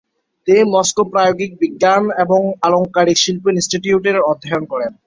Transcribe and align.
তিনি 0.47 0.61
মস্কো 0.73 1.03
প্রায়োগিক 1.11 1.51
বিজ্ঞান 1.61 2.03
এবং 2.23 2.41
আলংকারিক 2.67 3.17
শিল্প 3.23 3.43
ইন্সটিটিউট 3.53 4.03
-এ 4.07 4.13
অধ্যায়ন 4.31 4.63
করেন। 4.71 4.91